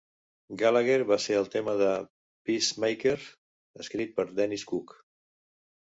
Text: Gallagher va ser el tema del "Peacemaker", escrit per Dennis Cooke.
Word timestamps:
Gallagher 0.61 0.95
va 1.11 1.17
ser 1.25 1.37
el 1.41 1.51
tema 1.57 1.75
del 1.83 2.09
"Peacemaker", 2.49 3.17
escrit 3.87 4.19
per 4.21 4.31
Dennis 4.43 4.69
Cooke. 4.75 5.03